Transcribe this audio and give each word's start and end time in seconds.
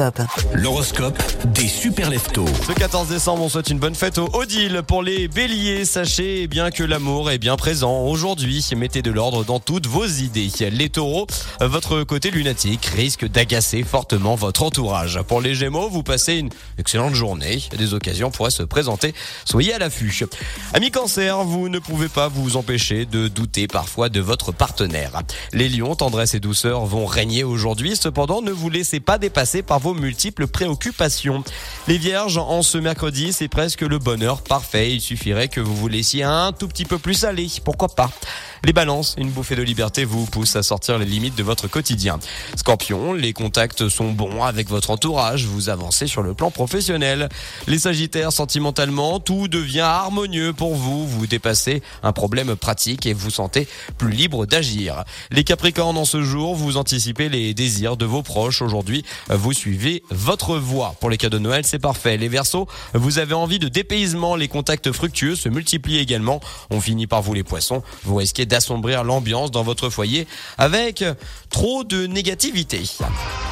L'horoscope. 0.00 0.54
L'horoscope 0.54 1.22
des 1.52 1.68
super 1.68 2.08
leftos. 2.08 2.46
Ce 2.66 2.72
14 2.72 3.08
décembre, 3.08 3.42
on 3.42 3.50
souhaite 3.50 3.68
une 3.68 3.78
bonne 3.78 3.94
fête 3.94 4.16
au 4.16 4.30
Odile. 4.32 4.80
Pour 4.86 5.02
les 5.02 5.28
béliers, 5.28 5.84
sachez 5.84 6.46
bien 6.46 6.70
que 6.70 6.82
l'amour 6.82 7.30
est 7.30 7.36
bien 7.36 7.56
présent 7.56 8.06
aujourd'hui. 8.06 8.66
Mettez 8.74 9.02
de 9.02 9.10
l'ordre 9.10 9.44
dans 9.44 9.60
toutes 9.60 9.86
vos 9.86 10.06
idées. 10.06 10.48
Les 10.70 10.88
taureaux, 10.88 11.26
votre 11.60 12.02
côté 12.04 12.30
lunatique 12.30 12.86
risque 12.86 13.28
d'agacer 13.28 13.82
fortement 13.82 14.36
votre 14.36 14.62
entourage. 14.62 15.20
Pour 15.28 15.42
les 15.42 15.54
gémeaux, 15.54 15.90
vous 15.90 16.02
passez 16.02 16.36
une 16.36 16.48
excellente 16.78 17.14
journée. 17.14 17.62
Des 17.76 17.92
occasions 17.92 18.30
pourraient 18.30 18.50
se 18.50 18.62
présenter. 18.62 19.14
Soyez 19.44 19.74
à 19.74 19.78
l'affût. 19.78 20.24
Amis 20.72 20.90
cancer, 20.90 21.44
vous 21.44 21.68
ne 21.68 21.78
pouvez 21.78 22.08
pas 22.08 22.28
vous 22.28 22.56
empêcher 22.56 23.04
de 23.04 23.28
douter 23.28 23.66
parfois 23.66 24.08
de 24.08 24.20
votre 24.20 24.50
partenaire. 24.50 25.20
Les 25.52 25.68
lions, 25.68 25.94
tendresse 25.94 26.32
et 26.32 26.40
douceur 26.40 26.86
vont 26.86 27.04
régner 27.04 27.44
aujourd'hui. 27.44 27.96
Cependant, 27.96 28.40
ne 28.40 28.50
vous 28.50 28.70
laissez 28.70 29.00
pas 29.00 29.18
dépasser 29.18 29.62
par 29.62 29.78
vos 29.78 29.89
multiples 29.94 30.46
préoccupations. 30.46 31.44
Les 31.88 31.98
vierges, 31.98 32.38
en 32.38 32.62
ce 32.62 32.78
mercredi, 32.78 33.32
c'est 33.32 33.48
presque 33.48 33.82
le 33.82 33.98
bonheur 33.98 34.42
parfait. 34.42 34.92
Il 34.92 35.00
suffirait 35.00 35.48
que 35.48 35.60
vous 35.60 35.74
vous 35.74 35.88
laissiez 35.88 36.22
un 36.22 36.52
tout 36.52 36.68
petit 36.68 36.84
peu 36.84 36.98
plus 36.98 37.24
aller. 37.24 37.48
Pourquoi 37.64 37.88
pas? 37.88 38.10
Les 38.64 38.72
balances, 38.72 39.14
une 39.16 39.30
bouffée 39.30 39.56
de 39.56 39.62
liberté 39.62 40.04
vous 40.04 40.26
pousse 40.26 40.54
à 40.54 40.62
sortir 40.62 40.98
les 40.98 41.06
limites 41.06 41.34
de 41.34 41.42
votre 41.42 41.66
quotidien. 41.66 42.18
Scorpion, 42.56 43.14
les 43.14 43.32
contacts 43.32 43.88
sont 43.88 44.12
bons 44.12 44.44
avec 44.44 44.68
votre 44.68 44.90
entourage, 44.90 45.46
vous 45.46 45.70
avancez 45.70 46.06
sur 46.06 46.22
le 46.22 46.34
plan 46.34 46.50
professionnel. 46.50 47.28
Les 47.66 47.78
sagittaires, 47.78 48.32
sentimentalement, 48.32 49.18
tout 49.18 49.48
devient 49.48 49.80
harmonieux 49.80 50.52
pour 50.52 50.74
vous, 50.74 51.06
vous 51.06 51.26
dépassez 51.26 51.82
un 52.02 52.12
problème 52.12 52.54
pratique 52.54 53.06
et 53.06 53.14
vous 53.14 53.30
sentez 53.30 53.66
plus 53.96 54.12
libre 54.12 54.44
d'agir. 54.44 55.04
Les 55.30 55.44
capricornes, 55.44 55.96
en 55.96 56.04
ce 56.04 56.22
jour, 56.22 56.54
vous 56.54 56.76
anticipez 56.76 57.28
les 57.28 57.54
désirs 57.54 57.96
de 57.96 58.04
vos 58.04 58.22
proches. 58.22 58.60
Aujourd'hui, 58.60 59.04
vous 59.28 59.52
suivez 59.52 60.02
votre 60.10 60.56
voie. 60.56 60.94
Pour 61.00 61.08
les 61.08 61.16
cadeaux 61.16 61.38
de 61.38 61.42
Noël, 61.42 61.64
c'est 61.64 61.78
parfait. 61.78 62.18
Les 62.18 62.28
versos, 62.28 62.68
vous 62.92 63.18
avez 63.18 63.34
envie 63.34 63.58
de 63.58 63.68
dépaysement, 63.68 64.36
les 64.36 64.48
contacts 64.48 64.92
fructueux 64.92 65.34
se 65.34 65.48
multiplient 65.48 65.98
également. 65.98 66.40
On 66.70 66.80
finit 66.80 67.06
par 67.06 67.22
vous 67.22 67.32
les 67.32 67.44
poissons, 67.44 67.82
vous 68.04 68.16
risquez 68.16 68.46
d'assombrir 68.50 69.04
l'ambiance 69.04 69.50
dans 69.50 69.62
votre 69.62 69.88
foyer 69.88 70.26
avec 70.58 71.02
trop 71.48 71.84
de 71.84 72.06
négativité. 72.06 72.82